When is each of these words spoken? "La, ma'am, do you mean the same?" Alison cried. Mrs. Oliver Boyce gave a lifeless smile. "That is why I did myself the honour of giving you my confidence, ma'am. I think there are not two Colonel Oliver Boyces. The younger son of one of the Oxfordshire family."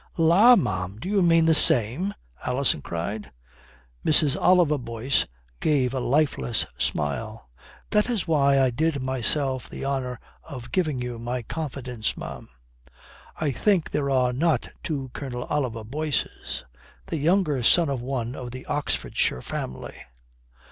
"La, 0.17 0.55
ma'am, 0.55 0.97
do 0.99 1.07
you 1.07 1.21
mean 1.21 1.45
the 1.45 1.53
same?" 1.53 2.11
Alison 2.43 2.81
cried. 2.81 3.29
Mrs. 4.03 4.35
Oliver 4.35 4.79
Boyce 4.79 5.27
gave 5.59 5.93
a 5.93 5.99
lifeless 5.99 6.65
smile. 6.75 7.47
"That 7.91 8.09
is 8.09 8.27
why 8.27 8.59
I 8.59 8.71
did 8.71 9.03
myself 9.03 9.69
the 9.69 9.85
honour 9.85 10.19
of 10.43 10.71
giving 10.71 11.03
you 11.03 11.19
my 11.19 11.43
confidence, 11.43 12.17
ma'am. 12.17 12.49
I 13.39 13.51
think 13.51 13.91
there 13.91 14.09
are 14.09 14.33
not 14.33 14.69
two 14.81 15.11
Colonel 15.13 15.43
Oliver 15.43 15.83
Boyces. 15.83 16.63
The 17.05 17.17
younger 17.17 17.61
son 17.61 17.87
of 17.87 18.01
one 18.01 18.33
of 18.33 18.49
the 18.49 18.65
Oxfordshire 18.65 19.43
family." 19.43 20.01